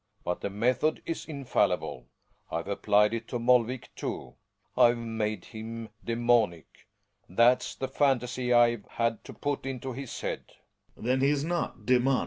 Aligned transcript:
But 0.23 0.41
the 0.41 0.49
method 0.49 1.03
is 1.05 1.25
infallible. 1.25 2.07
I've 2.49 2.67
applied 2.67 3.13
it 3.13 3.27
to 3.27 3.37
Molvik, 3.37 3.89
too. 3.95 4.33
I've 4.75 4.97
made 4.97 5.45
him" 5.45 5.89
d.^tppp 6.03 6.63
!<;>.'' 6.03 6.63
That's 7.29 7.75
the 7.75 7.87
phantasy 7.87 8.51
I've 8.51 8.85
had 8.87 9.23
to 9.25 9.31
put 9.33 9.63
into 9.67 9.93
his 9.93 10.09
head^ 10.09 10.39
Gbeoebs. 10.97 11.03
Then 11.03 11.21
he's 11.21 11.43
not 11.43 11.85
daemonic 11.85 12.19